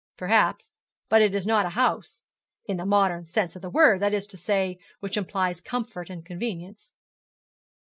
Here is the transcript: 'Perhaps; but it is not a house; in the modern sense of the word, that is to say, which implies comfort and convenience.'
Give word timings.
'Perhaps; 0.17 0.73
but 1.09 1.21
it 1.21 1.35
is 1.35 1.45
not 1.45 1.67
a 1.67 1.77
house; 1.77 2.23
in 2.65 2.77
the 2.77 2.87
modern 2.87 3.27
sense 3.27 3.55
of 3.55 3.61
the 3.61 3.69
word, 3.69 3.99
that 4.01 4.15
is 4.15 4.25
to 4.25 4.35
say, 4.35 4.79
which 4.99 5.15
implies 5.15 5.61
comfort 5.61 6.09
and 6.09 6.25
convenience.' 6.25 6.91